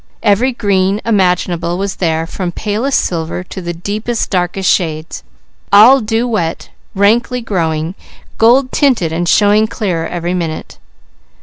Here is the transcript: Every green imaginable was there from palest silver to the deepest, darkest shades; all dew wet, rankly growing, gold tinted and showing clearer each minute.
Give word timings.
Every 0.23 0.51
green 0.51 0.99
imaginable 1.05 1.77
was 1.77 1.97
there 1.97 2.25
from 2.25 2.51
palest 2.51 2.99
silver 3.01 3.43
to 3.43 3.61
the 3.61 3.71
deepest, 3.71 4.31
darkest 4.31 4.67
shades; 4.67 5.21
all 5.71 6.01
dew 6.01 6.27
wet, 6.27 6.71
rankly 6.95 7.39
growing, 7.39 7.93
gold 8.39 8.71
tinted 8.71 9.13
and 9.13 9.29
showing 9.29 9.67
clearer 9.67 10.07
each 10.07 10.35
minute. 10.35 10.79